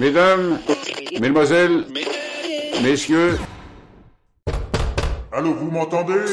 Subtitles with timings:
[0.00, 0.58] Mesdames,
[1.20, 1.84] Mesdemoiselles,
[2.82, 3.38] Messieurs.
[5.32, 6.24] Allô, vous m'entendez?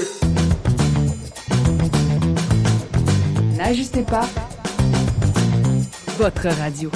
[3.57, 4.27] N'ajustez pas
[6.17, 6.91] votre radio.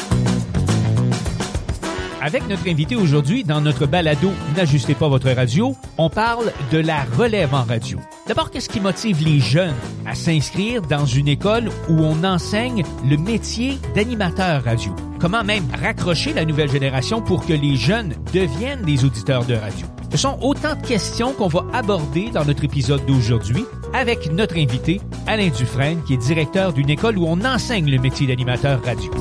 [2.22, 7.04] Avec notre invité aujourd'hui dans notre balado N'ajustez pas votre radio, on parle de la
[7.18, 8.00] relève en radio.
[8.26, 13.18] D'abord, qu'est-ce qui motive les jeunes à s'inscrire dans une école où on enseigne le
[13.18, 14.96] métier d'animateur radio?
[15.20, 19.86] Comment même raccrocher la nouvelle génération pour que les jeunes deviennent des auditeurs de radio?
[20.10, 25.02] Ce sont autant de questions qu'on va aborder dans notre épisode d'aujourd'hui avec notre invité,
[25.28, 29.12] Alain Dufresne, qui est directeur d'une école où on enseigne le métier d'animateur radio.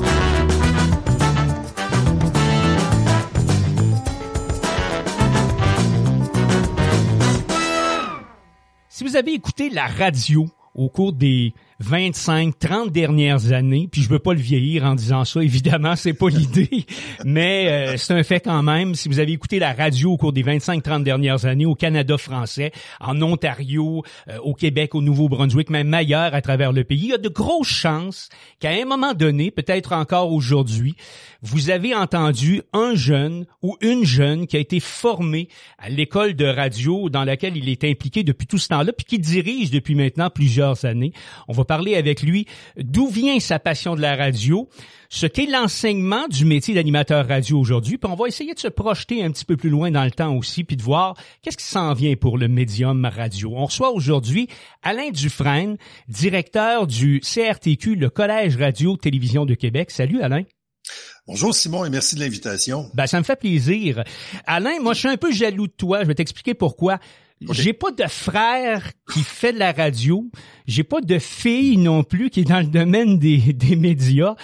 [9.13, 14.19] Vous avez écouté la radio au cours des 25, 30 dernières années, puis je veux
[14.19, 16.85] pas le vieillir en disant ça, évidemment, c'est pas l'idée,
[17.25, 18.95] mais euh, c'est un fait quand même.
[18.95, 22.17] Si vous avez écouté la radio au cours des 25, 30 dernières années au Canada
[22.17, 27.09] français, en Ontario, euh, au Québec, au Nouveau-Brunswick, même ailleurs à travers le pays, il
[27.09, 30.95] y a de grosses chances qu'à un moment donné, peut-être encore aujourd'hui,
[31.41, 36.45] vous avez entendu un jeune ou une jeune qui a été formé à l'école de
[36.45, 40.29] radio dans laquelle il est impliqué depuis tout ce temps-là, puis qui dirige depuis maintenant
[40.29, 41.11] plusieurs années.
[41.49, 42.45] On va parler avec lui
[42.77, 44.69] d'où vient sa passion de la radio,
[45.09, 49.23] ce qu'est l'enseignement du métier d'animateur radio aujourd'hui, puis on va essayer de se projeter
[49.23, 51.93] un petit peu plus loin dans le temps aussi, puis de voir qu'est-ce qui s'en
[51.93, 53.53] vient pour le médium radio.
[53.55, 54.47] On reçoit aujourd'hui
[54.81, 59.91] Alain Dufresne, directeur du CRTQ, le Collège Radio Télévision de Québec.
[59.91, 60.43] Salut Alain.
[61.25, 62.89] Bonjour Simon et merci de l'invitation.
[62.93, 64.03] Ben ça me fait plaisir.
[64.45, 66.99] Alain, moi je suis un peu jaloux de toi, je vais t'expliquer pourquoi.
[67.51, 70.29] J'ai pas de frère qui fait de la radio,
[70.67, 74.35] j'ai pas de fille non plus qui est dans le domaine des, des médias.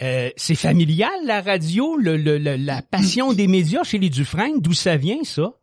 [0.00, 5.24] Euh, c'est familial la radio, la passion des médias chez les Dufresne, d'où ça vient
[5.24, 5.57] ça?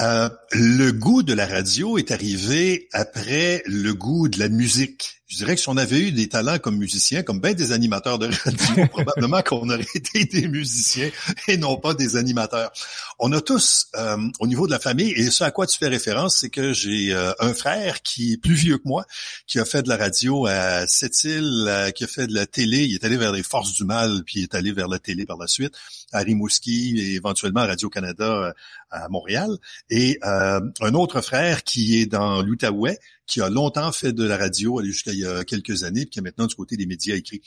[0.00, 5.22] Euh, Le goût de la radio est arrivé après le goût de la musique.
[5.32, 8.18] Je dirais que si on avait eu des talents comme musiciens, comme bien des animateurs
[8.18, 11.10] de radio, probablement qu'on aurait été des musiciens
[11.48, 12.70] et non pas des animateurs.
[13.18, 15.88] On a tous, euh, au niveau de la famille, et ce à quoi tu fais
[15.88, 19.06] référence, c'est que j'ai euh, un frère qui est plus vieux que moi,
[19.46, 22.84] qui a fait de la radio à Sept-Îles, euh, qui a fait de la télé.
[22.84, 25.24] Il est allé vers les forces du mal, puis il est allé vers la télé
[25.24, 25.72] par la suite,
[26.12, 28.54] à Rimouski et éventuellement Radio-Canada
[28.90, 29.50] à Montréal.
[29.90, 32.98] Et un autre frère qui est dans l'Outaouais,
[33.32, 36.18] qui a longtemps fait de la radio jusqu'à il y a quelques années, puis qui
[36.18, 37.40] est maintenant du côté des médias écrits.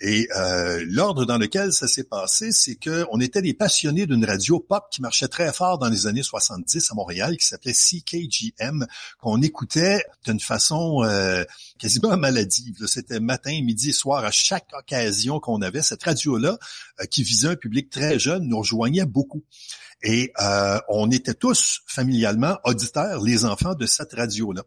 [0.00, 4.24] Et euh, l'ordre dans lequel ça s'est passé, c'est que on était des passionnés d'une
[4.24, 8.86] radio pop qui marchait très fort dans les années 70 à Montréal, qui s'appelait CKGM,
[9.18, 11.42] qu'on écoutait d'une façon euh,
[11.76, 12.86] quasiment maladive.
[12.86, 15.82] C'était matin, midi soir, à chaque occasion qu'on avait.
[15.82, 16.56] Cette radio-là,
[17.00, 19.42] euh, qui visait un public très jeune, nous rejoignait beaucoup.
[20.02, 24.62] Et euh, on était tous familialement auditeurs, les enfants de cette radio-là.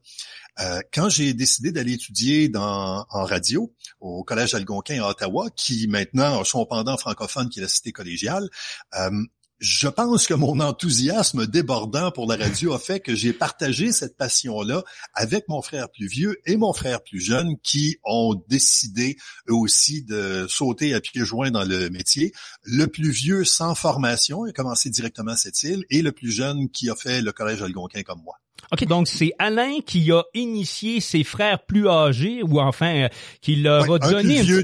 [0.62, 5.88] Euh, quand j'ai décidé d'aller étudier dans, en radio au Collège Algonquin à Ottawa, qui
[5.88, 8.50] maintenant a son pendant francophone qui est la cité collégiale,
[8.98, 9.12] euh,
[9.60, 14.18] je pense que mon enthousiasme débordant pour la radio a fait que j'ai partagé cette
[14.18, 14.84] passion-là
[15.14, 19.18] avec mon frère plus vieux et mon frère plus jeune qui ont décidé
[19.50, 22.34] eux aussi de sauter à pieds joints dans le métier.
[22.64, 26.90] Le plus vieux sans formation, a commencé directement cette île, et le plus jeune qui
[26.90, 28.36] a fait le collège Algonquin comme moi.
[28.72, 33.10] OK, donc c'est Alain qui a initié ses frères plus âgés ou enfin euh,
[33.42, 34.40] qui leur a donné...
[34.40, 34.64] Un plus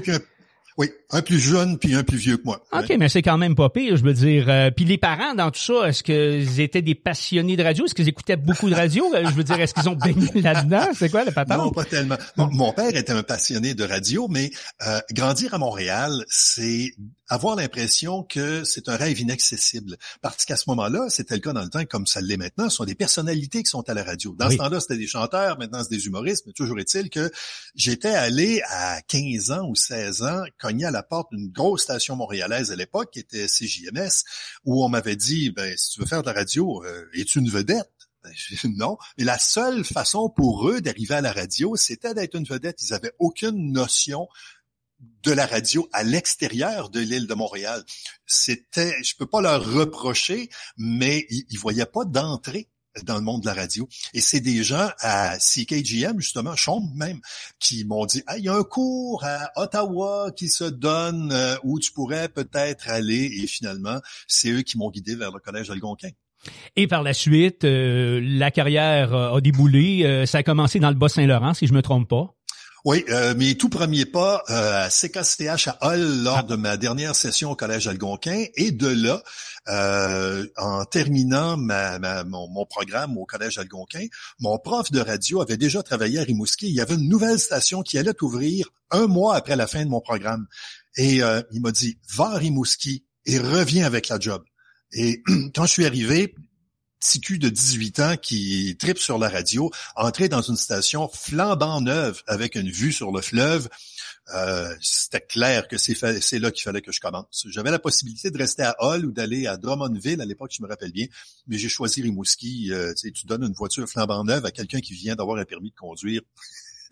[0.78, 2.62] oui, un plus jeune puis un plus vieux que moi.
[2.72, 4.46] OK, mais c'est quand même pas pire, je veux dire.
[4.48, 7.84] Euh, puis les parents dans tout ça, est-ce qu'ils étaient des passionnés de radio?
[7.84, 9.04] Est-ce qu'ils écoutaient beaucoup de radio?
[9.14, 10.88] Euh, je veux dire, est-ce qu'ils ont baigné là-dedans?
[10.94, 11.56] C'est quoi le patron?
[11.56, 12.16] Non, pas tellement.
[12.36, 14.50] Mon, père était un passionné de radio, mais
[14.86, 16.94] euh, grandir à Montréal, c'est
[17.28, 19.96] avoir l'impression que c'est un rêve inaccessible.
[20.20, 22.76] Parce qu'à ce moment-là, c'était le cas dans le temps, comme ça l'est maintenant, ce
[22.76, 24.34] sont des personnalités qui sont à la radio.
[24.38, 27.30] Dans ce temps-là, c'était des chanteurs, maintenant c'est des humoristes, mais toujours est-il que
[27.74, 32.14] j'étais allé à 15 ans ou 16 ans cogner à la porte d'une grosse station
[32.14, 34.24] montréalaise à l'époque, qui était CJMS,
[34.64, 37.50] où on m'avait dit, ben, si tu veux faire de la radio, euh, es-tu une
[37.50, 37.90] vedette?
[38.22, 38.32] Ben,
[38.76, 42.80] non, mais la seule façon pour eux d'arriver à la radio, c'était d'être une vedette.
[42.82, 44.28] Ils avaient aucune notion
[45.24, 47.84] de la radio à l'extérieur de l'île de Montréal.
[48.24, 52.68] C'était, je peux pas leur reprocher, mais ils, ils voyaient pas d'entrée
[53.04, 53.88] dans le monde de la radio.
[54.14, 57.20] Et c'est des gens à CKGM, justement, Sean même,
[57.58, 61.56] qui m'ont dit, ah, il y a un cours à Ottawa qui se donne euh,
[61.64, 63.30] où tu pourrais peut-être aller.
[63.42, 66.10] Et finalement, c'est eux qui m'ont guidé vers le Collège Algonquin.
[66.74, 70.04] Et par la suite, euh, la carrière a déboulé.
[70.04, 72.34] Euh, ça a commencé dans le Bas-Saint-Laurent, si je me trompe pas.
[72.84, 77.14] Oui, euh, mes tout premiers pas euh, à CKCH à Hull lors de ma dernière
[77.14, 79.22] session au Collège Algonquin et de là,
[79.68, 84.04] euh, en terminant mon, programme au Collège Algonquin,
[84.40, 86.70] mon prof de radio avait déjà travaillé à Rimouski.
[86.70, 89.88] Il y avait une nouvelle station qui allait ouvrir un mois après la fin de
[89.88, 90.48] mon programme.
[90.96, 94.42] Et euh, il m'a dit, va à Rimouski et reviens avec la job.
[94.92, 95.22] Et
[95.54, 96.34] quand je suis arrivé,
[97.02, 102.22] petit de 18 ans qui tripe sur la radio, entrer dans une station flambant neuve
[102.28, 103.68] avec une vue sur le fleuve,
[104.34, 106.00] euh, c'était clair que c'est,
[106.38, 107.46] là qu'il fallait que je commence.
[107.48, 110.68] J'avais la possibilité de rester à Hull ou d'aller à Drummondville à l'époque, je me
[110.68, 111.06] rappelle bien,
[111.48, 112.72] mais j'ai choisi Rimouski.
[112.72, 115.76] Euh, tu donnes une voiture flambant neuve à quelqu'un qui vient d'avoir un permis de
[115.76, 116.22] conduire.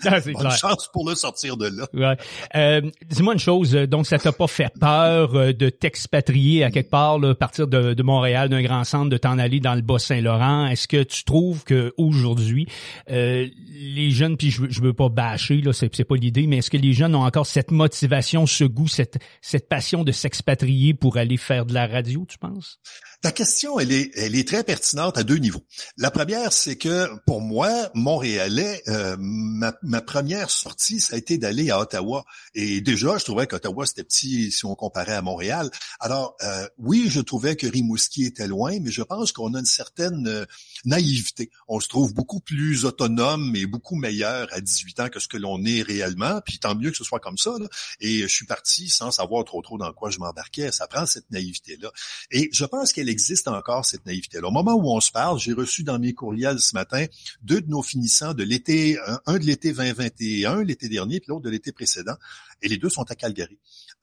[0.10, 1.86] Ah, Bonne chance pour le sortir de là.
[1.92, 2.16] Ouais.
[2.54, 6.90] Euh, dis-moi une chose, donc ça t'a pas fait peur euh, de t'expatrier à quelque
[6.90, 10.66] part, là, partir de, de Montréal, d'un grand centre, de t'en aller dans le Bas-Saint-Laurent?
[10.66, 12.66] Est-ce que tu trouves que aujourd'hui,
[13.10, 16.58] euh, les jeunes, puis je, je veux pas bâcher, là, c'est, c'est pas l'idée, mais
[16.58, 20.94] est-ce que les jeunes ont encore cette motivation, ce goût, cette, cette passion de s'expatrier
[20.94, 22.78] pour aller faire de la radio, tu penses?
[23.22, 25.62] Ta question, elle est, elle est très pertinente à deux niveaux.
[25.98, 31.36] La première, c'est que pour moi, Montréalais, euh, ma, ma, première sortie, ça a été
[31.36, 32.24] d'aller à Ottawa.
[32.54, 35.70] Et déjà, je trouvais qu'Ottawa, c'était petit si on comparait à Montréal.
[35.98, 39.66] Alors, euh, oui, je trouvais que Rimouski était loin, mais je pense qu'on a une
[39.66, 40.46] certaine euh,
[40.86, 41.50] naïveté.
[41.68, 45.36] On se trouve beaucoup plus autonome et beaucoup meilleur à 18 ans que ce que
[45.36, 46.40] l'on est réellement.
[46.46, 47.52] Puis tant mieux que ce soit comme ça.
[47.60, 47.68] Là.
[48.00, 50.72] Et je suis parti sans savoir trop trop dans quoi je m'embarquais.
[50.72, 51.92] Ça prend cette naïveté-là.
[52.30, 54.48] Et je pense qu'elle existe encore, cette naïveté-là.
[54.48, 57.04] Au moment où on se parle, j'ai reçu dans mes courriels ce matin
[57.42, 61.50] deux de nos finissants de l'été, un de l'été 2021, l'été dernier, puis l'autre de
[61.50, 62.14] l'été précédent,
[62.62, 63.58] et les deux sont à Calgary.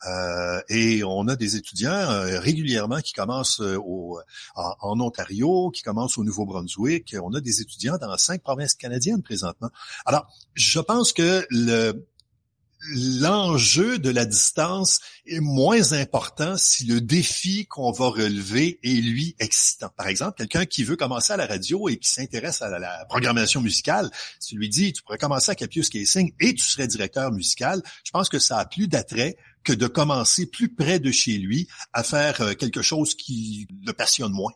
[0.08, 4.20] Euh, et on a des étudiants euh, régulièrement qui commencent euh, au,
[4.56, 7.16] en, en, Ontario, qui commencent au Nouveau-Brunswick.
[7.22, 9.70] On a des étudiants dans cinq provinces canadiennes présentement.
[10.06, 12.06] Alors, je pense que le,
[12.90, 19.36] l'enjeu de la distance est moins important si le défi qu'on va relever est lui
[19.40, 19.90] excitant.
[19.96, 23.62] Par exemple, quelqu'un qui veut commencer à la radio et qui s'intéresse à la, programmation
[23.62, 24.10] musicale,
[24.40, 27.82] si tu lui dis tu pourrais commencer à Capius Casing et tu serais directeur musical,
[28.04, 31.68] je pense que ça a plus d'attrait que de commencer plus près de chez lui
[31.94, 34.54] à faire euh, quelque chose qui le passionne moins.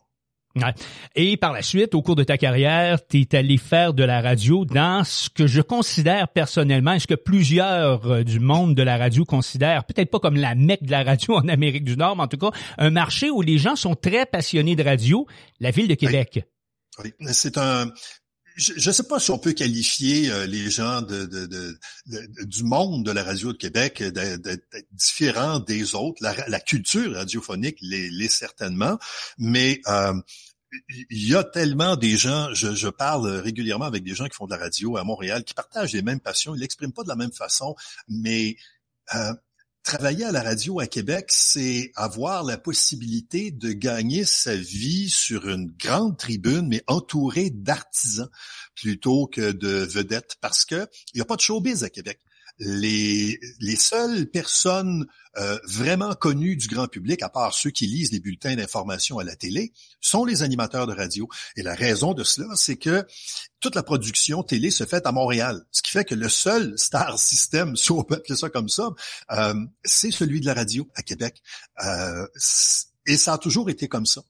[1.14, 4.20] Et par la suite, au cours de ta carrière, tu es allé faire de la
[4.20, 8.96] radio dans ce que je considère personnellement, ce que plusieurs euh, du monde de la
[8.96, 12.24] radio considèrent, peut-être pas comme la mecque de la radio en Amérique du Nord, mais
[12.24, 15.26] en tout cas, un marché où les gens sont très passionnés de radio,
[15.60, 16.44] la ville de Québec.
[17.02, 17.12] Oui.
[17.30, 17.90] C'est un,
[18.56, 21.26] je ne sais pas si on peut qualifier euh, les gens de,
[22.42, 26.22] du monde de la radio de Québec d'être différents des autres.
[26.22, 28.98] La, culture radiophonique l'est certainement,
[29.38, 30.14] mais euh,
[30.88, 34.52] il y a tellement des gens, je, parle régulièrement avec des gens qui font de
[34.52, 37.32] la radio à Montréal, qui partagent les mêmes passions, ils l'expriment pas de la même
[37.32, 37.74] façon,
[38.08, 38.56] mais
[39.14, 39.34] euh,
[39.82, 45.48] Travailler à la radio à Québec, c'est avoir la possibilité de gagner sa vie sur
[45.48, 48.28] une grande tribune, mais entouré d'artisans
[48.76, 52.20] plutôt que de vedettes, parce que il n'y a pas de showbiz à Québec
[52.64, 55.06] les, les seules personnes
[55.36, 59.24] euh, vraiment connues du grand public, à part ceux qui lisent les bulletins d'information à
[59.24, 61.28] la télé, sont les animateurs de radio.
[61.56, 63.04] Et la raison de cela, c'est que
[63.58, 65.64] toute la production télé se fait à Montréal.
[65.72, 68.90] Ce qui fait que le seul star system, si on peut appeler ça comme ça,
[69.32, 69.54] euh,
[69.84, 71.42] c'est celui de la radio à Québec.
[71.84, 72.26] Euh,
[73.06, 74.22] et ça a toujours été comme ça.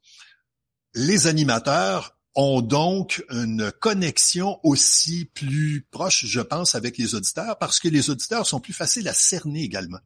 [0.95, 7.79] Les animateurs ont donc une connexion aussi plus proche, je pense, avec les auditeurs, parce
[7.79, 10.01] que les auditeurs sont plus faciles à cerner également.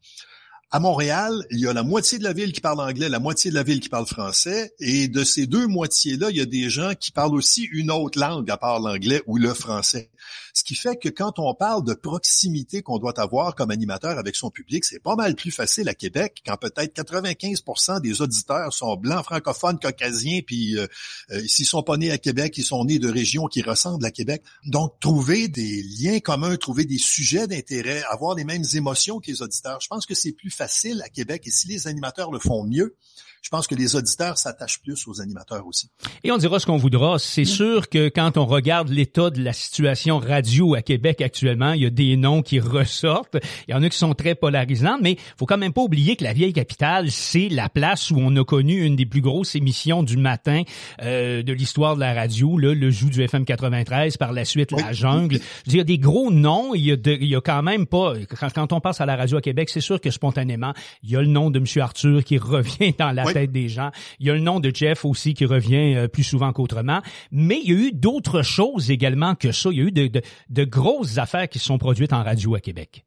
[0.73, 3.51] À Montréal, il y a la moitié de la ville qui parle anglais, la moitié
[3.51, 6.69] de la ville qui parle français, et de ces deux moitiés-là, il y a des
[6.69, 10.11] gens qui parlent aussi une autre langue à part l'anglais ou le français.
[10.55, 14.37] Ce qui fait que quand on parle de proximité qu'on doit avoir comme animateur avec
[14.37, 18.97] son public, c'est pas mal plus facile à Québec quand peut-être 95% des auditeurs sont
[18.97, 20.87] blancs, francophones, caucasiens, puis euh,
[21.31, 24.11] euh, s'ils sont pas nés à Québec, ils sont nés de régions qui ressemblent à
[24.11, 24.43] Québec.
[24.65, 29.43] Donc, trouver des liens communs, trouver des sujets d'intérêt, avoir les mêmes émotions que les
[29.43, 31.43] auditeurs, je pense que c'est plus facile à Québec.
[31.47, 32.97] Et si les animateurs le font mieux,
[33.43, 35.89] je pense que les auditeurs s'attachent plus aux animateurs aussi.
[36.25, 37.19] Et on dira ce qu'on voudra.
[37.19, 41.83] C'est sûr que quand on regarde l'état de la situation radio à Québec actuellement, il
[41.83, 43.37] y a des noms qui ressortent.
[43.69, 46.25] Il y en a qui sont très polarisants, mais faut quand même pas oublier que
[46.25, 50.03] la vieille capitale, c'est la place où on a connu une des plus grosses émissions
[50.03, 50.63] du matin
[51.03, 54.73] euh, de l'histoire de la radio, là, le joug du FM 93, par la suite
[54.73, 55.39] la jungle.
[55.67, 56.75] il y a des gros noms.
[56.75, 58.15] Il y a, il y a quand même pas.
[58.39, 61.17] Quand, quand, on passe à la radio à Québec, c'est sûr que spontanément, il y
[61.17, 63.91] a le nom de Monsieur Arthur qui revient dans la des gens.
[64.21, 67.03] Il y a le nom de Jeff aussi qui revient euh, plus souvent qu'autrement.
[67.31, 69.71] Mais il y a eu d'autres choses également que ça.
[69.71, 72.55] Il y a eu de, de, de grosses affaires qui se sont produites en radio
[72.55, 73.05] à Québec.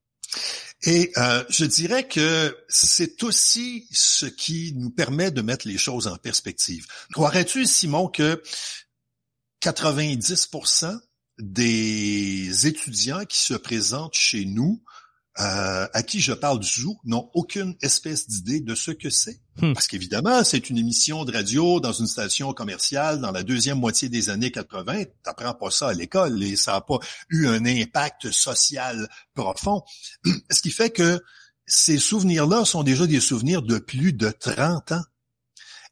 [0.84, 6.08] Et euh, je dirais que c'est aussi ce qui nous permet de mettre les choses
[6.08, 6.86] en perspective.
[7.12, 8.42] Croirais-tu, Simon, que
[9.62, 10.98] 90%
[11.40, 14.82] des étudiants qui se présentent chez nous
[15.39, 19.39] euh, à qui je parle du zoo n'ont aucune espèce d'idée de ce que c'est.
[19.62, 19.74] Hmm.
[19.74, 24.10] Parce qu'évidemment, c'est une émission de radio dans une station commerciale dans la deuxième moitié
[24.10, 25.03] des années 80.
[25.24, 29.84] T'apprends pas ça à l'école et ça n'a pas eu un impact social profond.
[30.51, 31.22] Ce qui fait que
[31.65, 35.03] ces souvenirs-là sont déjà des souvenirs de plus de 30 ans.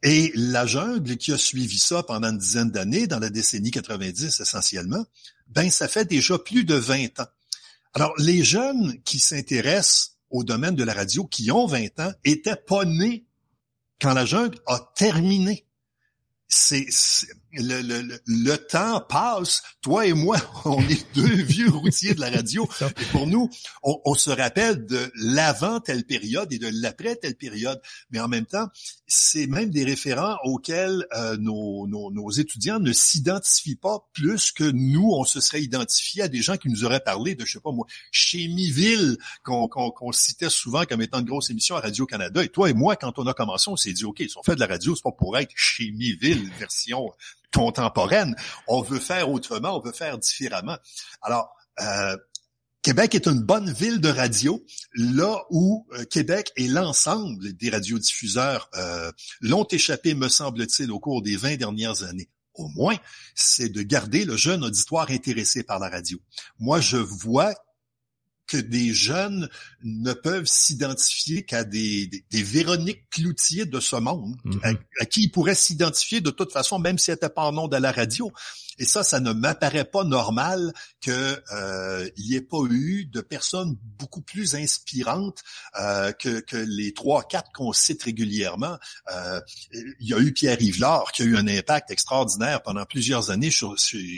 [0.03, 4.41] Et la jungle qui a suivi ça pendant une dizaine d'années, dans la décennie 90
[4.41, 5.05] essentiellement,
[5.47, 7.27] ben ça fait déjà plus de 20 ans.
[7.97, 12.55] Alors, les jeunes qui s'intéressent au domaine de la radio, qui ont 20 ans, étaient
[12.55, 13.25] pas nés
[13.99, 15.65] quand la jungle a terminé.
[16.47, 16.85] C'est
[17.57, 19.61] le, le, le, temps passe.
[19.81, 22.67] Toi et moi, on est deux vieux routiers de la radio.
[22.81, 23.49] Et pour nous,
[23.83, 27.81] on, on se rappelle de l'avant telle période et de l'après telle période.
[28.11, 28.67] Mais en même temps,
[29.07, 34.65] c'est même des référents auxquels euh, nos, nos, nos, étudiants ne s'identifient pas plus que
[34.65, 37.59] nous, on se serait identifié à des gens qui nous auraient parlé de, je sais
[37.59, 42.43] pas moi, Chémiville, qu'on qu'on citait souvent comme étant une grosse émission à Radio-Canada.
[42.43, 44.55] Et toi et moi, quand on a commencé, on s'est dit, OK, si on fait
[44.55, 47.09] de la radio, c'est pas pour être Chémiville, version
[47.57, 48.35] contemporaine.
[48.67, 50.77] On veut faire autrement, on veut faire différemment.
[51.21, 51.49] Alors,
[51.81, 52.15] euh,
[52.83, 58.69] Québec est une bonne ville de radio, là où euh, Québec et l'ensemble des radiodiffuseurs
[58.75, 59.11] euh,
[59.41, 62.29] l'ont échappé, me semble-t-il, au cours des 20 dernières années.
[62.53, 62.95] Au moins,
[63.35, 66.19] c'est de garder le jeune auditoire intéressé par la radio.
[66.59, 67.53] Moi, je vois
[68.47, 69.49] que des jeunes
[69.83, 74.77] ne peuvent s'identifier qu'à des, des, Véronique Cloutier de ce monde, mm-hmm.
[75.01, 77.77] à, qui ils pourraient s'identifier de toute façon, même si n'était pas en nom de
[77.77, 78.31] la radio.
[78.79, 83.75] Et ça, ça ne m'apparaît pas normal qu'il euh, n'y ait pas eu de personnes
[83.81, 85.41] beaucoup plus inspirantes
[85.79, 88.77] euh, que, que, les trois, quatre qu'on cite régulièrement.
[89.11, 89.41] Euh,
[89.73, 93.51] il y a eu Pierre Yvelard qui a eu un impact extraordinaire pendant plusieurs années
[93.51, 93.67] chez,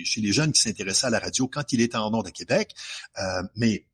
[0.04, 2.74] chez les jeunes qui s'intéressaient à la radio quand il était en nom de Québec.
[3.18, 3.86] Euh, mais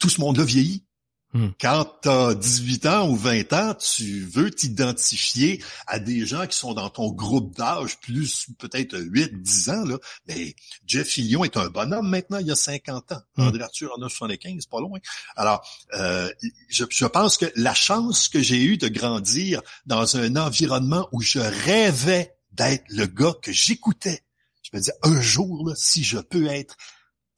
[0.00, 0.84] tout ce monde-là vieillit.
[1.32, 1.50] Hmm.
[1.60, 6.56] Quand tu as 18 ans ou 20 ans, tu veux t'identifier à des gens qui
[6.58, 9.96] sont dans ton groupe d'âge, plus peut-être 8, 10 ans, là.
[10.26, 13.22] Mais Jeff Fillion est un bonhomme maintenant, il y a 50 ans.
[13.36, 13.42] Hmm.
[13.42, 14.98] André Arthur en a 75, pas loin.
[15.36, 15.64] Alors,
[15.94, 16.28] euh,
[16.68, 21.20] je, je, pense que la chance que j'ai eue de grandir dans un environnement où
[21.20, 24.24] je rêvais d'être le gars que j'écoutais,
[24.62, 26.76] je me disais, un jour, là, si je peux être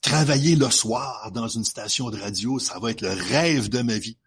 [0.03, 3.97] travailler le soir dans une station de radio, ça va être le rêve de ma
[3.97, 4.17] vie.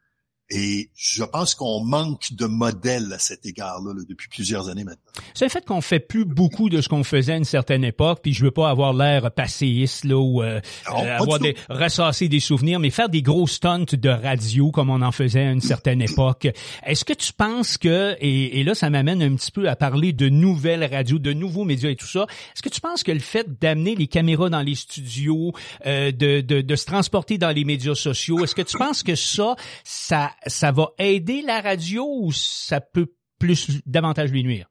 [0.48, 5.02] Et je pense qu'on manque de modèles à cet égard-là depuis plusieurs années maintenant.
[5.34, 8.20] C'est le fait qu'on fait plus beaucoup de ce qu'on faisait à une certaine époque,
[8.22, 12.38] puis je veux pas avoir l'air passéiste là ou euh, euh, avoir des ressasser des
[12.38, 16.00] souvenirs, mais faire des gros stunts de radio comme on en faisait à une certaine
[16.02, 16.46] époque.
[16.84, 20.12] Est-ce que tu penses que et, et là ça m'amène un petit peu à parler
[20.12, 22.26] de nouvelles radios, de nouveaux médias et tout ça.
[22.54, 25.52] Est-ce que tu penses que le fait d'amener les caméras dans les studios,
[25.86, 29.16] euh, de, de, de se transporter dans les médias sociaux, est-ce que tu penses que
[29.16, 34.68] ça ça ça va aider la radio ou ça peut plus davantage lui nuire?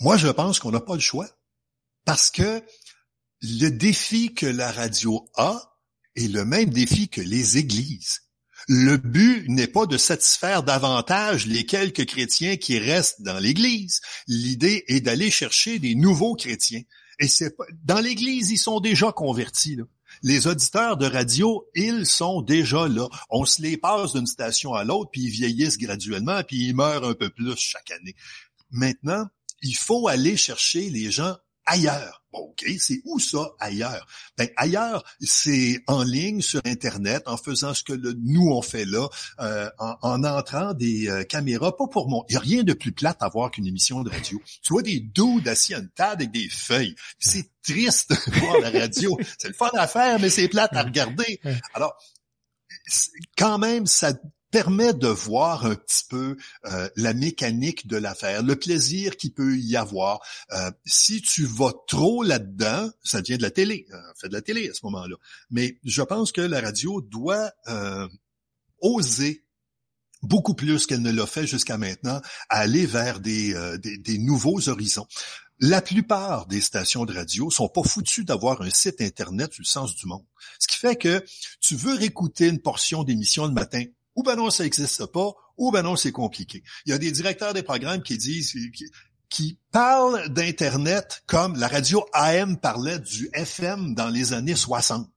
[0.00, 1.28] Moi, je pense qu'on n'a pas le choix.
[2.04, 2.62] Parce que
[3.42, 5.76] le défi que la radio a
[6.14, 8.20] est le même défi que les églises.
[8.68, 14.00] Le but n'est pas de satisfaire davantage les quelques chrétiens qui restent dans l'église.
[14.26, 16.82] L'idée est d'aller chercher des nouveaux chrétiens.
[17.18, 17.54] Et c'est
[17.84, 19.78] dans l'église, ils sont déjà convertis.
[20.22, 23.08] Les auditeurs de radio, ils sont déjà là.
[23.30, 27.04] On se les passe d'une station à l'autre, puis ils vieillissent graduellement, puis ils meurent
[27.04, 28.14] un peu plus chaque année.
[28.70, 29.26] Maintenant,
[29.62, 32.22] il faut aller chercher les gens ailleurs.
[32.32, 34.06] OK, c'est où ça ailleurs?
[34.36, 39.08] Ben, ailleurs, c'est en ligne, sur Internet, en faisant ce que nous on fait là,
[39.40, 42.24] euh, en, entrant des euh, caméras, pas pour mon...
[42.28, 44.40] Il n'y a rien de plus plate à voir qu'une émission de radio.
[44.62, 46.94] Tu vois des doudes assis à une table avec des feuilles.
[47.18, 49.18] C'est triste de voir la radio.
[49.38, 51.40] c'est le fun à faire, mais c'est plate à regarder.
[51.74, 51.96] Alors,
[53.36, 54.12] quand même, ça
[54.56, 59.58] permet de voir un petit peu euh, la mécanique de l'affaire, le plaisir qu'il peut
[59.58, 60.20] y avoir.
[60.52, 63.84] Euh, si tu vas trop là-dedans, ça devient de la télé.
[63.92, 65.16] Euh, fait de la télé à ce moment-là.
[65.50, 67.52] Mais je pense que la radio doit
[68.80, 69.44] oser
[70.22, 75.06] beaucoup plus qu'elle ne l'a fait jusqu'à maintenant, aller vers des, des, des, nouveaux horizons.
[75.58, 79.94] La plupart des stations de radio sont pas foutues d'avoir un site Internet le sens
[79.94, 80.24] du monde.
[80.58, 81.22] Ce qui fait que
[81.60, 83.84] tu veux réécouter une portion d'émission le matin,
[84.16, 86.62] ou ben non, ça n'existe pas, ou ben non, c'est compliqué.
[86.84, 88.54] Il y a des directeurs des programmes qui disent,
[89.28, 95.08] qui parle d'Internet comme la radio AM parlait du FM dans les années 60.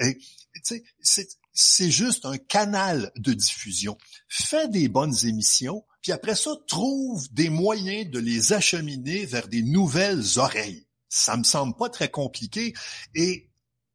[0.00, 0.18] Et,
[0.62, 3.96] c'est, c'est juste un canal de diffusion.
[4.28, 9.62] Fais des bonnes émissions, puis après ça, trouve des moyens de les acheminer vers des
[9.62, 10.86] nouvelles oreilles.
[11.08, 12.74] Ça me semble pas très compliqué.
[13.14, 13.51] Et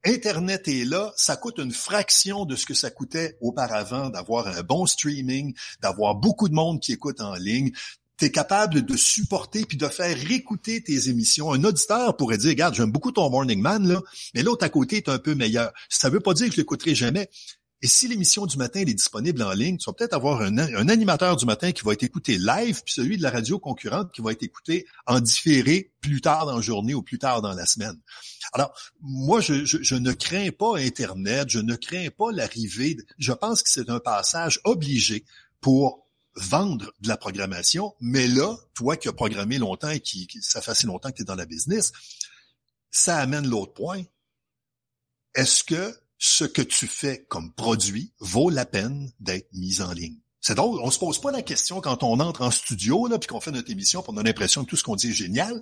[0.07, 4.63] Internet est là, ça coûte une fraction de ce que ça coûtait auparavant d'avoir un
[4.63, 7.71] bon streaming, d'avoir beaucoup de monde qui écoute en ligne.
[8.17, 11.51] Tu es capable de supporter puis de faire réécouter tes émissions.
[11.51, 14.01] Un auditeur pourrait dire, regarde, j'aime beaucoup ton Morning Man, là,
[14.33, 15.73] mais l'autre à côté est un peu meilleur.
[15.89, 17.29] Ça veut pas dire que je l'écouterai jamais.
[17.81, 21.35] Et si l'émission du matin est disponible en ligne, tu vas peut-être avoir un, animateur
[21.35, 24.31] du matin qui va être écouté live, puis celui de la radio concurrente qui va
[24.31, 27.99] être écouté en différé plus tard dans la journée ou plus tard dans la semaine.
[28.53, 32.97] Alors, moi, je, je ne crains pas Internet, je ne crains pas l'arrivée.
[33.19, 35.23] Je pense que c'est un passage obligé
[35.61, 36.07] pour
[36.37, 40.71] vendre de la programmation, mais là, toi qui as programmé longtemps et qui, ça fait
[40.71, 41.91] assez longtemps que tu es dans la business,
[42.91, 44.03] ça amène l'autre point.
[45.35, 50.17] Est-ce que ce que tu fais comme produit vaut la peine d'être mis en ligne.
[50.41, 53.27] C'est drôle, on se pose pas la question quand on entre en studio là puis
[53.27, 55.59] qu'on fait notre émission, on a l'impression que tout ce qu'on dit est génial.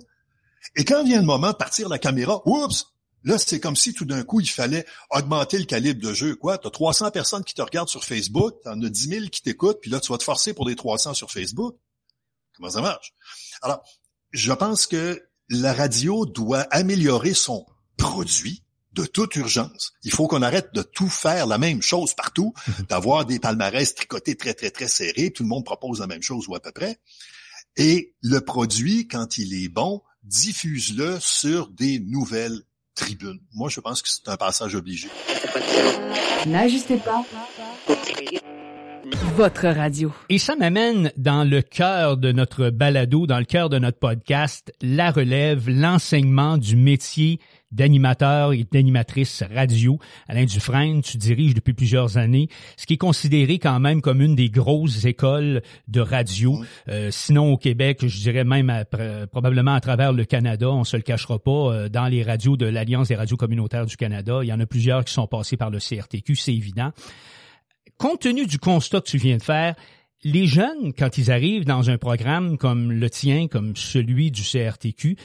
[0.76, 2.86] Et quand vient le moment de partir la caméra, oups,
[3.24, 6.36] là c'est comme si tout d'un coup il fallait augmenter le calibre de jeu.
[6.36, 9.80] Quoi, t'as 300 personnes qui te regardent sur Facebook, t'en as 10 000 qui t'écoutent,
[9.80, 11.76] puis là tu vas te forcer pour des 300 sur Facebook.
[12.54, 13.12] Comment ça marche?
[13.60, 13.82] Alors,
[14.32, 18.62] je pense que la radio doit améliorer son produit
[18.96, 19.92] de toute urgence.
[20.02, 22.54] Il faut qu'on arrête de tout faire la même chose partout,
[22.88, 25.30] d'avoir des palmarès tricotés très, très, très serrés.
[25.30, 26.98] Tout le monde propose la même chose ou à peu près.
[27.76, 32.62] Et le produit, quand il est bon, diffuse-le sur des nouvelles
[32.94, 33.40] tribunes.
[33.52, 35.08] Moi, je pense que c'est un passage obligé.
[36.46, 37.24] N'ajustez pas
[39.36, 40.12] votre radio.
[40.28, 44.72] Et ça m'amène dans le cœur de notre balado, dans le cœur de notre podcast,
[44.80, 47.38] la relève, l'enseignement du métier
[47.72, 49.98] d'animateur et d'animatrice radio.
[50.28, 54.34] Alain Dufresne, tu diriges depuis plusieurs années, ce qui est considéré quand même comme une
[54.34, 56.62] des grosses écoles de radio.
[56.88, 58.72] Euh, sinon au Québec, je dirais même
[59.30, 62.66] probablement à travers le Canada, on se le cachera pas, euh, dans les radios de
[62.66, 65.70] l'Alliance des radios communautaires du Canada, il y en a plusieurs qui sont passés par
[65.70, 66.92] le CRTQ, c'est évident.
[67.98, 69.74] Compte tenu du constat que tu viens de faire,
[70.22, 75.16] les jeunes, quand ils arrivent dans un programme comme le tien, comme celui du CRTQ,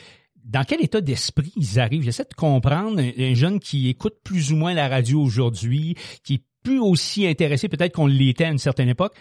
[0.44, 2.04] dans quel état d'esprit ils arrivent?
[2.04, 6.44] J'essaie de comprendre un, jeune qui écoute plus ou moins la radio aujourd'hui, qui est
[6.64, 9.16] plus aussi intéressé peut-être qu'on l'était à une certaine époque.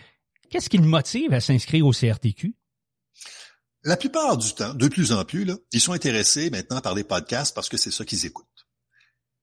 [0.51, 2.55] Qu'est-ce qui le motive à s'inscrire au CRTQ?
[3.85, 7.05] La plupart du temps, de plus en plus, là, ils sont intéressés maintenant par les
[7.05, 8.47] podcasts parce que c'est ça qu'ils écoutent.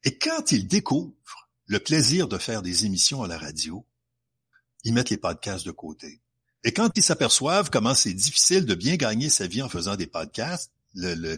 [0.03, 3.85] Et quand ils découvrent le plaisir de faire des émissions à la radio,
[4.83, 6.21] ils mettent les podcasts de côté.
[6.63, 10.07] Et quand ils s'aperçoivent comment c'est difficile de bien gagner sa vie en faisant des
[10.07, 11.37] podcasts, le, le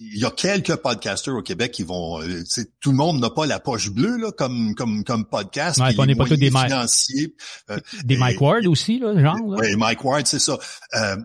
[0.00, 2.42] il y a quelques podcasters au Québec qui vont euh,
[2.80, 6.06] tout le monde n'a pas la poche bleue là comme comme comme podcast ouais, on
[6.06, 7.34] n'est pas tous des financiers
[7.70, 10.58] euh, des Mike Ward aussi là genre oui Mike Ward c'est ça.
[10.94, 11.16] Euh,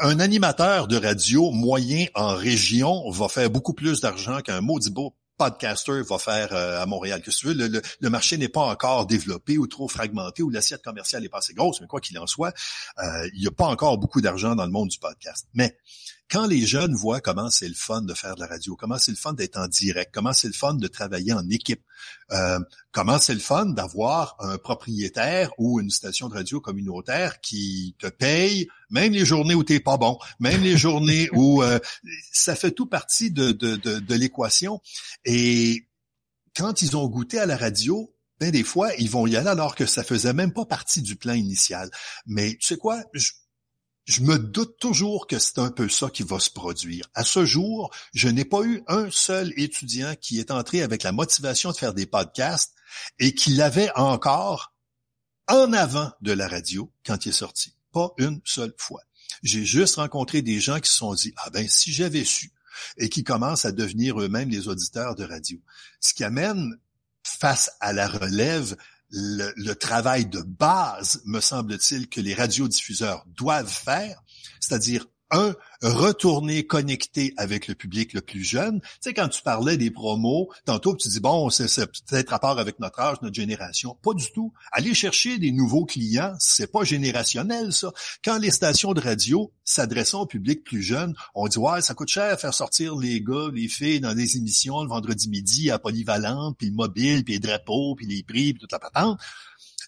[0.00, 5.14] un animateur de radio moyen en région va faire beaucoup plus d'argent qu'un maudit beau
[5.44, 7.22] podcaster va faire à Montréal.
[7.22, 10.82] Que tu veux, le, le, marché n'est pas encore développé ou trop fragmenté ou l'assiette
[10.82, 12.52] commerciale est pas assez grosse, mais quoi qu'il en soit,
[12.98, 15.46] il n'y a pas encore beaucoup d'argent dans le monde du podcast.
[15.54, 15.76] Mais
[16.30, 19.10] quand les jeunes voient comment c'est le fun de faire de la radio, comment c'est
[19.10, 21.82] le fun d'être en direct, comment c'est le fun de travailler en équipe,
[22.30, 22.60] euh,
[22.92, 28.06] comment c'est le fun d'avoir un propriétaire ou une station de radio communautaire qui te
[28.06, 31.80] paye, même les journées où t'es pas bon, même les journées où euh,
[32.32, 34.80] ça fait tout partie de, de, de, de l'équation.
[35.24, 35.88] Et
[36.56, 39.74] quand ils ont goûté à la radio, ben des fois, ils vont y aller alors
[39.74, 41.90] que ça faisait même pas partie du plan initial.
[42.24, 43.02] Mais tu sais quoi?
[43.12, 43.32] je
[44.20, 47.06] me doute toujours que c'est un peu ça qui va se produire.
[47.14, 51.12] À ce jour, je n'ai pas eu un seul étudiant qui est entré avec la
[51.12, 52.74] motivation de faire des podcasts
[53.18, 54.72] et qui l'avait encore
[55.48, 57.74] en avant de la radio quand il est sorti.
[57.92, 59.02] Pas une seule fois.
[59.42, 62.52] J'ai juste rencontré des gens qui se sont dit, ah ben, si j'avais su,
[62.96, 65.58] et qui commencent à devenir eux-mêmes les auditeurs de radio.
[66.00, 66.78] Ce qui amène
[67.22, 68.76] face à la relève
[69.10, 74.22] le, travail de base, me semble-t-il, que les radiodiffuseurs doivent faire,
[74.60, 78.80] c'est-à-dire un, retourner connecté avec le public le plus jeune.
[78.80, 82.78] Tu sais, quand tu parlais des promos, tantôt tu dis, bon, c'est peut-être rapport avec
[82.80, 83.96] notre âge, notre génération.
[84.02, 84.52] Pas du tout.
[84.72, 87.92] Aller chercher des nouveaux clients, c'est pas générationnel, ça.
[88.22, 92.08] Quand les stations de radio s'adressant au public plus jeune, on dit, ouais, ça coûte
[92.08, 96.56] cher faire sortir les gars, les filles dans des émissions le vendredi midi à Polyvalente,
[96.58, 99.18] puis le mobile, puis les drapeaux, puis les prix, puis toute la patente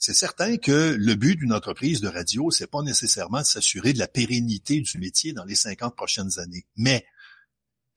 [0.05, 4.01] C'est certain que le but d'une entreprise de radio, c'est pas nécessairement de s'assurer de
[4.01, 6.67] la pérennité du métier dans les 50 prochaines années.
[6.75, 7.07] Mais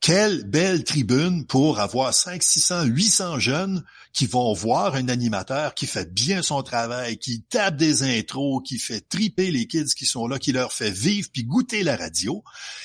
[0.01, 5.87] quelle belle tribune pour avoir 5, 600, 800 jeunes qui vont voir un animateur qui
[5.87, 10.27] fait bien son travail, qui tape des intros, qui fait triper les kids qui sont
[10.27, 12.43] là, qui leur fait vivre puis goûter la radio,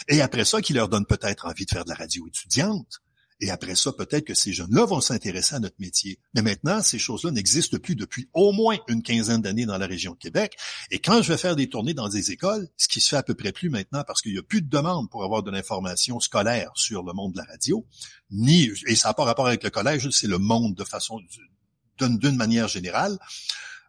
[0.08, 3.02] et après ça, qui leur donne peut-être envie de faire de la radio étudiante.
[3.40, 6.18] Et après ça, peut-être que ces jeunes-là vont s'intéresser à notre métier.
[6.34, 10.12] Mais maintenant, ces choses-là n'existent plus depuis au moins une quinzaine d'années dans la région
[10.12, 10.56] de Québec.
[10.90, 13.22] Et quand je vais faire des tournées dans des écoles, ce qui se fait à
[13.22, 16.20] peu près plus maintenant parce qu'il n'y a plus de demande pour avoir de l'information
[16.20, 17.86] scolaire sur le monde de la radio,
[18.30, 21.20] ni, et ça n'a pas rapport avec le collège, c'est le monde de façon,
[21.98, 23.18] d'une manière générale.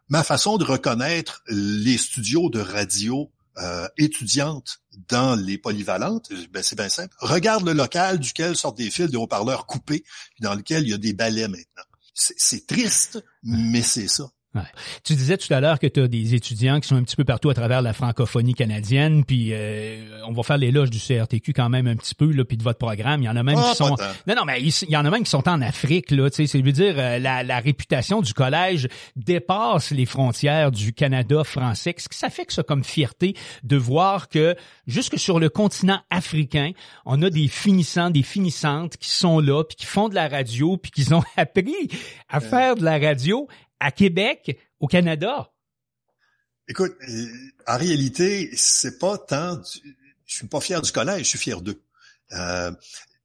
[0.08, 6.76] Ma façon de reconnaître les studios de radio euh, étudiante dans les polyvalentes, ben c'est
[6.76, 7.14] bien simple.
[7.18, 10.04] Regarde le local duquel sortent des fils de haut-parleurs coupés,
[10.40, 11.84] dans lequel il y a des balais maintenant.
[12.14, 14.30] C'est triste, mais c'est ça.
[14.54, 14.60] Ouais.
[15.02, 17.24] Tu disais tout à l'heure que tu as des étudiants qui sont un petit peu
[17.24, 21.70] partout à travers la francophonie canadienne, puis euh, on va faire l'éloge du CRTQ quand
[21.70, 23.22] même un petit peu, là, puis de votre programme.
[23.22, 23.96] Il y en a même Ah, qui sont.
[24.26, 26.28] Non, non, mais il y en a même qui sont en Afrique, là.
[26.28, 30.92] Tu sais, c'est veut dire euh, la, la réputation du collège dépasse les frontières du
[30.92, 31.94] Canada français.
[31.94, 34.54] Qu'est-ce que ça fait que ça comme fierté de voir que
[34.86, 36.72] jusque sur le continent africain,
[37.06, 40.76] on a des finissants, des finissantes qui sont là, puis qui font de la radio,
[40.76, 41.88] puis qui ont appris
[42.28, 43.48] à faire de la radio
[43.82, 45.50] à Québec, au Canada.
[46.68, 46.94] Écoute,
[47.66, 49.56] en réalité, c'est pas tant.
[49.56, 51.82] du- je suis pas fier du collège, je suis fier d'eux.
[52.32, 52.72] Euh,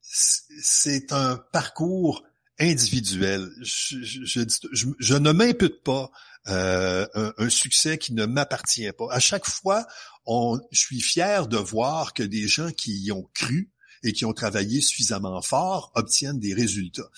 [0.01, 2.23] c'est un parcours
[2.59, 3.49] individuel.
[3.61, 6.09] Je, je- je- je ne m'impute pas
[6.47, 9.07] euh, un, un succès qui ne m'appartient pas.
[9.11, 9.85] À chaque fois,
[10.25, 13.69] on, je suis fier de voir que des gens qui y ont cru
[14.03, 17.09] et qui ont travaillé suffisamment fort obtiennent des résultats.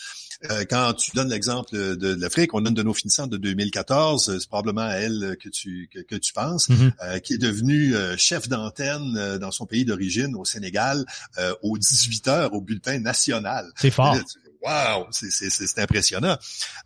[0.49, 3.35] Euh, quand tu donnes l'exemple de, de l'Afrique, on a une de nos finissantes de
[3.35, 6.93] 2014, euh, c'est probablement à elle que tu que, que tu penses, Mhm.
[7.03, 11.03] euh, qui est devenue euh, chef d'antenne euh, dans son pays d'origine, au Sénégal,
[11.39, 13.69] euh, aux 18 heures au bulletin national.
[13.75, 14.15] C'est fort.
[14.61, 16.37] Wow, c'est impressionnant.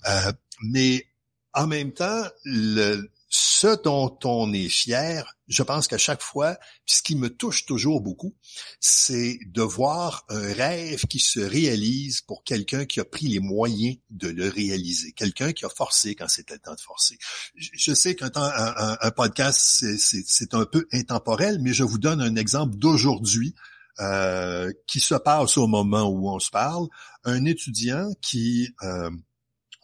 [0.09, 0.31] Euh,
[0.63, 1.05] mais
[1.53, 7.01] en même temps, le, ce dont on est fier, je pense qu'à chaque fois, ce
[7.01, 8.35] qui me touche toujours beaucoup,
[8.79, 13.97] c'est de voir un rêve qui se réalise pour quelqu'un qui a pris les moyens
[14.11, 17.17] de le réaliser, quelqu'un qui a forcé quand c'était le temps de forcer.
[17.55, 22.21] Je, sais qu'un temps- un, un- podcast, c'est un peu intemporel, mais je vous donne
[22.21, 23.55] un exemple d'aujourd'hui
[23.99, 26.85] euh, qui se passe au moment où on se parle.
[27.23, 29.09] Un étudiant qui euh,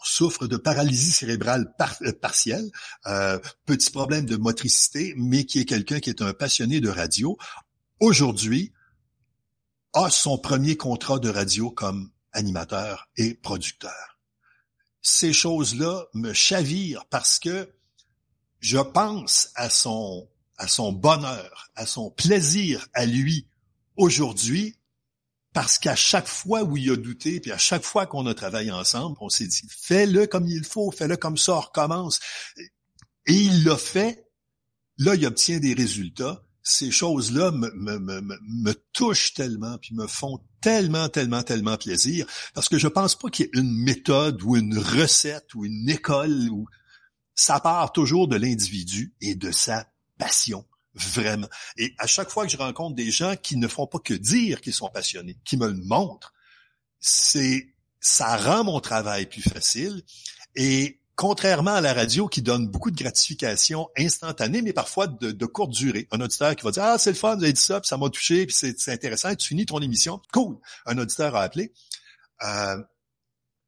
[0.04, 2.70] souffre de paralysie cérébrale euh, partielle,
[3.08, 7.38] euh, petit problème de motricité, mais qui est quelqu'un qui est un passionné de radio,
[8.00, 8.74] aujourd'hui
[9.94, 14.20] a son premier contrat de radio comme animateur et producteur.
[15.02, 17.74] Ces choses-là me chavirent parce que
[18.60, 23.48] je pense à son à son bonheur, à son plaisir à lui
[23.96, 24.76] aujourd'hui
[25.54, 28.72] parce qu'à chaque fois où il a douté, puis à chaque fois qu'on a travaillé
[28.72, 32.20] ensemble, on s'est dit, fais-le comme il faut, fais-le comme ça, recommence.
[33.26, 34.26] Et il l'a fait.
[34.98, 36.44] Là, il obtient des résultats.
[36.62, 42.88] Ces choses-là me, touchent tellement, puis me font tellement, tellement, tellement plaisir, parce que je
[42.88, 46.50] pense pas qu'il y ait une méthode ou une recette ou une école
[47.40, 50.66] ça part toujours de l'individu et de sa passion.
[51.14, 51.48] Vraiment.
[51.78, 54.62] Et à chaque fois que je rencontre des gens qui ne font pas que dire
[54.62, 56.34] qu'ils sont passionnés, qui me le montrent,
[57.00, 60.04] c'est, ça rend mon travail plus facile.
[60.56, 65.72] Et contrairement à la radio qui donne beaucoup de gratification instantanée, mais parfois de, courte
[65.72, 66.08] durée.
[66.12, 67.98] Un auditeur qui va dire, ah, c'est le fun, vous avez dit ça, puis ça
[67.98, 70.22] m'a touché, puis c'est intéressant, tu finis ton émission.
[70.32, 70.58] Cool.
[70.86, 71.74] Un auditeur a appelé.
[72.44, 72.78] Euh,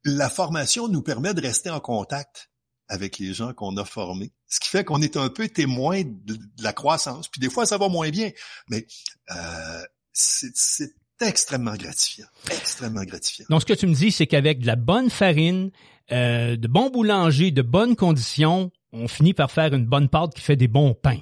[0.04, 2.50] la formation nous permet de rester en contact
[2.92, 4.32] avec les gens qu'on a formés.
[4.46, 7.26] Ce qui fait qu'on est un peu témoin de, de la croissance.
[7.26, 8.30] Puis des fois, ça va moins bien.
[8.68, 8.86] Mais
[9.30, 12.26] euh, c'est c'est extrêmement gratifiant.
[12.50, 13.46] Extrêmement gratifiant.
[13.48, 15.70] Donc, ce que tu me dis, c'est qu'avec de la bonne farine,
[16.10, 20.42] euh, de bons boulangers, de bonnes conditions, on finit par faire une bonne pâte qui
[20.42, 21.20] fait des bons pains.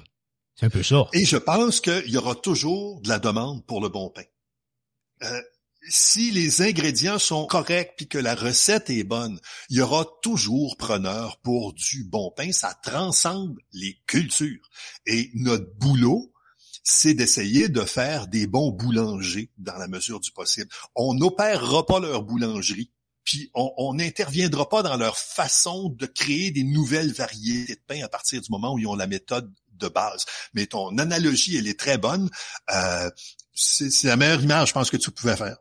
[0.55, 1.07] C'est un peu ça.
[1.13, 4.23] Et je pense qu'il y aura toujours de la demande pour le bon pain.
[5.23, 5.41] Euh,
[5.89, 9.39] si les ingrédients sont corrects puis que la recette est bonne,
[9.69, 12.51] il y aura toujours preneur pour du bon pain.
[12.51, 14.69] Ça transcende les cultures.
[15.05, 16.31] Et notre boulot,
[16.83, 20.69] c'est d'essayer de faire des bons boulangers dans la mesure du possible.
[20.95, 22.91] On n'opérera pas leur boulangerie,
[23.23, 28.09] puis on n'interviendra pas dans leur façon de créer des nouvelles variétés de pain à
[28.09, 30.25] partir du moment où ils ont la méthode de base.
[30.53, 32.29] Mais ton analogie, elle est très bonne.
[32.73, 33.09] Euh,
[33.53, 35.57] c'est c'est la meilleure image, je pense, que tu pouvais faire.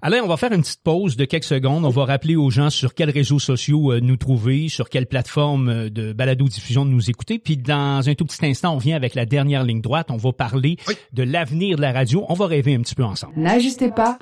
[0.00, 1.84] Alain, on va faire une petite pause de quelques secondes.
[1.84, 5.68] On va rappeler aux gens sur quels réseaux sociaux euh, nous trouver, sur quelle plateforme
[5.68, 7.38] euh, de balado-diffusion de nous écouter.
[7.38, 10.08] Puis dans un tout petit instant, on vient avec la dernière ligne droite.
[10.10, 10.76] On va parler
[11.12, 12.24] de l'avenir de la radio.
[12.28, 13.32] On va rêver un petit peu ensemble.
[13.36, 14.18] N'ajustez pas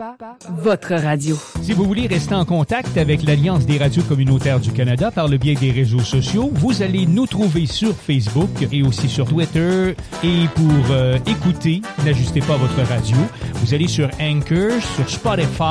[0.51, 1.37] votre radio.
[1.61, 5.37] Si vous voulez rester en contact avec l'Alliance des radios communautaires du Canada par le
[5.37, 9.95] biais des réseaux sociaux, vous allez nous trouver sur Facebook et aussi sur Twitter.
[10.23, 13.17] Et pour euh, écouter N'ajustez pas votre radio,
[13.55, 15.66] vous allez sur Anchor, sur Spotify,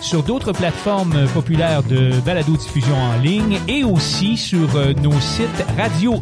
[0.00, 6.12] sur d'autres plateformes populaires de balado-diffusion en ligne et aussi sur euh, nos sites radio-rfa.com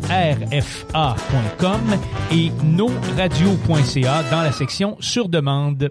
[2.32, 5.90] et nosradio.ca dans la section sur demande.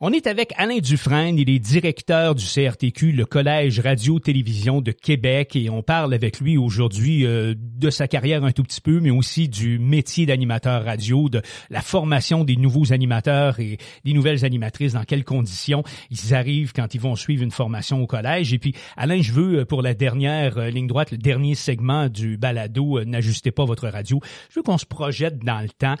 [0.00, 5.56] On est avec Alain Dufresne, il est directeur du CRTQ, le Collège Radio-Télévision de Québec,
[5.56, 9.10] et on parle avec lui aujourd'hui euh, de sa carrière un tout petit peu, mais
[9.10, 14.92] aussi du métier d'animateur radio, de la formation des nouveaux animateurs et des nouvelles animatrices,
[14.92, 15.82] dans quelles conditions
[16.12, 18.52] ils arrivent quand ils vont suivre une formation au collège.
[18.52, 22.08] Et puis, Alain, je veux, euh, pour la dernière euh, ligne droite, le dernier segment
[22.08, 25.96] du balado, n'ajustez pas votre radio, je veux qu'on se projette dans le temps.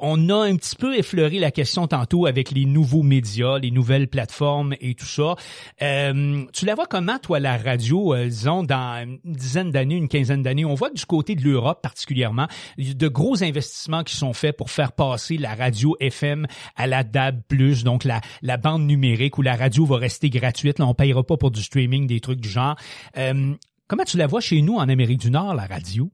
[0.00, 4.08] on a un petit peu effleuré la question tantôt avec les nouveaux médias les nouvelles
[4.08, 5.36] plateformes et tout ça.
[5.82, 10.08] Euh, tu la vois comment, toi, la radio, euh, disons, dans une dizaine d'années, une
[10.08, 10.64] quinzaine d'années?
[10.64, 14.70] On voit que du côté de l'Europe particulièrement, de gros investissements qui sont faits pour
[14.70, 17.42] faire passer la radio FM à la DAB+,
[17.84, 20.78] donc la, bande numérique où la radio va rester gratuite.
[20.78, 22.76] Là, on payera pas pour du streaming, des trucs du genre.
[23.16, 23.54] Euh,
[23.86, 26.10] comment tu la vois chez nous en Amérique du Nord, la radio?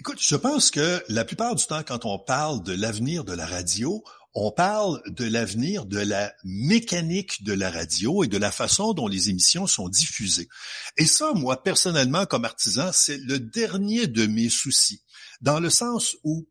[0.00, 3.46] Écoute, je pense que la plupart du temps, quand on parle de l'avenir de la
[3.46, 4.02] radio,
[4.34, 9.08] on parle de l'avenir de la mécanique de la radio et de la façon dont
[9.08, 10.48] les émissions sont diffusées.
[10.96, 15.02] Et ça, moi, personnellement, comme artisan, c'est le dernier de mes soucis,
[15.40, 16.46] dans le sens où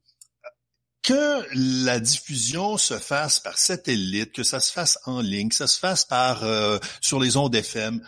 [1.03, 1.45] que
[1.85, 5.79] la diffusion se fasse par satellite, que ça se fasse en ligne, que ça se
[5.79, 8.05] fasse par euh, sur les ondes FM,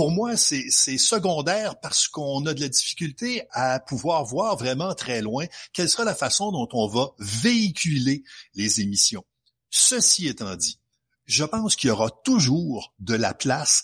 [0.00, 5.20] pour moi, c'est secondaire parce qu'on a de la difficulté à pouvoir voir vraiment très
[5.20, 9.26] loin quelle sera la façon dont on va véhiculer les émissions.
[9.68, 10.78] Ceci étant dit,
[11.26, 13.82] je pense qu'il y aura toujours de la place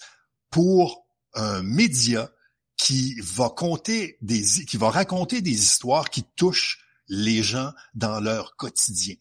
[0.48, 2.30] pour un média
[2.78, 9.16] qui va raconter des histoires qui touchent les gens dans leur quotidien.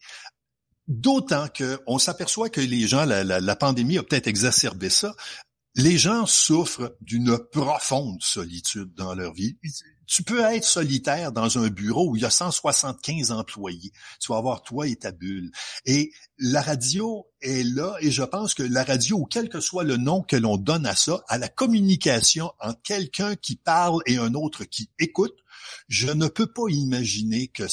[0.88, 5.14] D'autant que on s'aperçoit que les gens, la pandémie a peut-être exacerbé ça,
[5.76, 9.58] les gens souffrent d'une profonde solitude dans leur vie.
[10.06, 13.92] Tu peux être solitaire dans un bureau où il y a 175 employés.
[14.18, 15.50] Tu vas avoir toi et ta bulle.
[15.84, 19.98] Et la radio est là et je pense que la radio, quel que soit le
[19.98, 24.32] nom que l'on donne à ça, à la communication entre quelqu'un qui parle et un
[24.32, 25.36] autre qui écoute,
[25.88, 27.66] je ne peux pas imaginer que,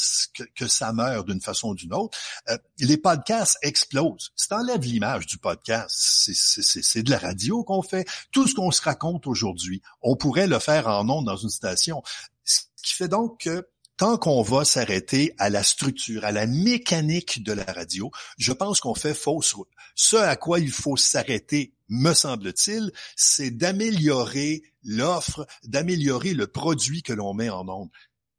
[0.68, 2.18] ça meurt d'une façon ou d'une autre.
[2.50, 4.32] Euh, les podcasts explosent.
[4.36, 8.08] Si t'enlèves l'image du podcast, c'est de la radio qu'on fait.
[8.32, 12.02] Tout ce qu'on se raconte aujourd'hui, on pourrait le faire en ondes dans une station.
[12.44, 13.68] Ce qui fait donc que
[13.98, 18.80] tant qu'on va s'arrêter à la structure, à la mécanique de la radio, je pense
[18.80, 19.70] qu'on fait fausse route.
[19.96, 27.14] Ce à quoi il faut s'arrêter, me semble-t-il, c'est d'améliorer l'offre, d'améliorer le produit que
[27.14, 27.90] l'on met en onde.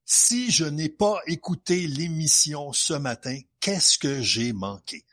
[0.05, 5.05] Si je n'ai pas écouté l'émission ce matin, qu'est-ce que j'ai manqué?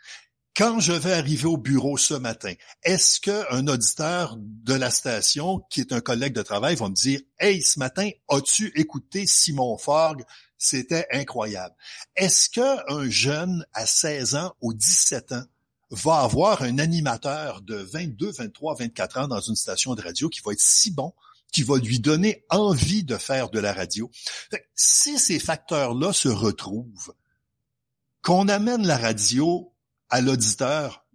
[0.53, 5.79] Quand je vais arriver au bureau ce matin, est-ce qu'un auditeur de la station, qui
[5.79, 10.25] est un collègue de travail, va me dire Hey, ce matin, as-tu écouté Simon Forgue?
[10.57, 11.73] C'était incroyable.
[12.17, 15.45] Est-ce qu'un jeune à 16 ans ou 17 ans
[15.91, 20.41] va avoir un animateur de 22, 23, 24 ans dans une station de radio qui
[20.43, 21.13] va être si bon
[21.51, 24.09] qui va lui donner envie de faire de la radio.
[24.73, 27.13] si ces facteurs-là se retrouvent,
[28.21, 29.73] qu'on amène la radio
[30.09, 31.05] à l'auditeur,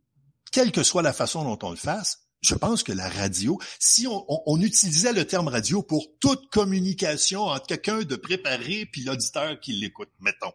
[0.52, 4.06] quelle que soit la façon dont on le fasse, je pense que la radio, si
[4.08, 9.72] on, utilisait le terme radio pour toute communication entre quelqu'un de préparé puis l'auditeur qui
[9.72, 10.52] l'écoute, mettons,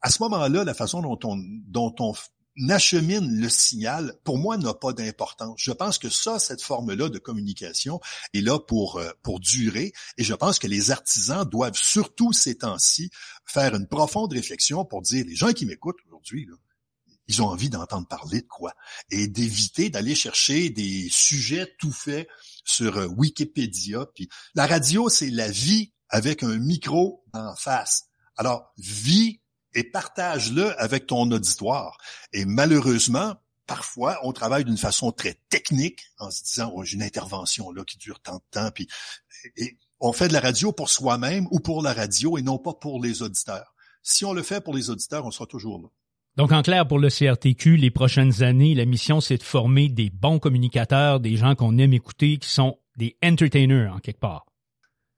[0.00, 2.14] à ce moment-là, la façon dont on, dont on
[2.56, 5.56] n'achemine le signal, pour moi, n'a pas d'importance.
[5.58, 8.00] Je pense que ça, cette forme-là de communication
[8.34, 12.56] est là pour, euh, pour durer et je pense que les artisans doivent surtout ces
[12.58, 13.10] temps-ci
[13.44, 16.48] faire une profonde réflexion pour dire, les gens qui m'écoutent aujourd'hui,
[17.28, 18.72] ils ont envie d'entendre parler de quoi?
[19.10, 22.28] Et d'éviter d'aller chercher des sujets tout faits
[22.64, 24.06] sur euh, Wikipédia.
[24.14, 28.04] Puis la radio, c'est la vie avec un micro en face.
[28.36, 29.40] Alors, vie
[29.76, 31.98] et partage-le avec ton auditoire.
[32.32, 33.34] Et malheureusement,
[33.66, 37.84] parfois, on travaille d'une façon très technique en se disant, oh, j'ai une intervention là
[37.84, 38.88] qui dure tant de temps, puis
[39.56, 42.74] et on fait de la radio pour soi-même ou pour la radio et non pas
[42.74, 43.74] pour les auditeurs.
[44.02, 45.88] Si on le fait pour les auditeurs, on sera toujours là.
[46.36, 50.10] Donc, en clair, pour le CRTQ, les prochaines années, la mission, c'est de former des
[50.10, 54.44] bons communicateurs, des gens qu'on aime écouter, qui sont des entertainers, en quelque part.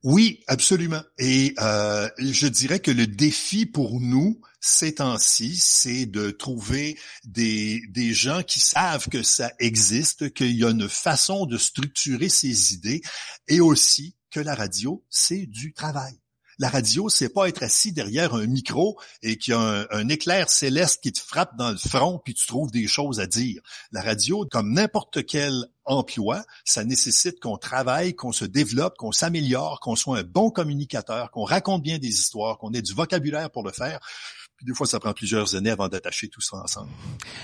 [0.03, 1.01] Oui, absolument.
[1.17, 7.81] Et euh, je dirais que le défi pour nous ces temps-ci, c'est de trouver des,
[7.89, 12.73] des gens qui savent que ça existe, qu'il y a une façon de structurer ces
[12.73, 13.01] idées
[13.47, 16.19] et aussi que la radio, c'est du travail.
[16.61, 20.49] La radio, c'est pas être assis derrière un micro et qu'il y a un, éclair
[20.49, 23.61] céleste qui te frappe dans le front puis tu trouves des choses à dire.
[23.93, 29.79] La radio, comme n'importe quel emploi, ça nécessite qu'on travaille, qu'on se développe, qu'on s'améliore,
[29.79, 33.63] qu'on soit un bon communicateur, qu'on raconte bien des histoires, qu'on ait du vocabulaire pour
[33.63, 34.01] le faire.
[34.59, 36.89] Puis des fois, ça prend plusieurs années avant d'attacher tout ça ensemble.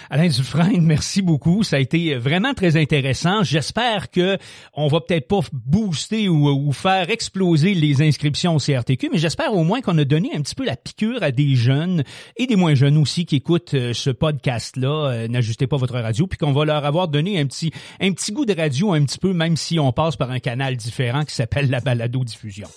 [0.10, 1.64] Alain Dufresne, merci beaucoup.
[1.64, 3.42] Ça a été vraiment très intéressant.
[3.42, 4.38] J'espère que
[4.74, 9.64] on va peut-être pas booster ou, faire exploser les inscriptions au CRTQ, mais j'espère au
[9.64, 12.04] moins qu'on a donné un petit peu la piqûre à des jeunes
[12.36, 15.12] et des moins jeunes aussi qui écoutent euh, ce podcast-là.
[15.12, 18.34] Euh, n'ajustez pas votre radio, puis qu'on va leur avoir donné un petit, un petit
[18.34, 21.34] goût de radio un petit peu, même si on passe par un canal différent qui
[21.34, 22.68] s'appelle la balado-diffusion.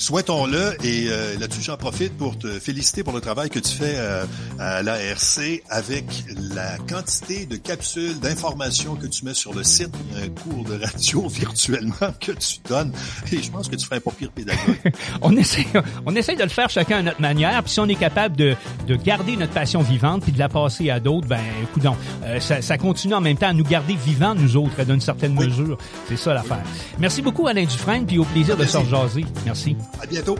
[0.00, 3.96] Souhaitons-le et euh, là-dessus j'en profite pour te féliciter pour le travail que tu fais
[3.96, 4.24] euh,
[4.58, 6.06] à l'ARC avec
[6.54, 11.28] la quantité de capsules, d'informations que tu mets sur le site, un cours de radio
[11.28, 12.94] virtuellement que tu donnes
[13.30, 14.90] et je pense que tu ferais un pas pire pédagogue.
[15.20, 15.66] on essaie
[16.06, 18.56] on essaie de le faire chacun à notre manière puis si on est capable de,
[18.86, 21.84] de garder notre passion vivante puis de la passer à d'autres, ben écoute
[22.24, 25.34] euh, ça, ça, continue en même temps à nous garder vivants nous autres d'une certaine
[25.34, 25.76] mesure.
[26.08, 26.62] C'est ça l'affaire.
[26.98, 29.26] Merci beaucoup Alain Dufresne puis au plaisir de se rejaser.
[29.44, 29.76] Merci.
[29.98, 30.36] À bientôt.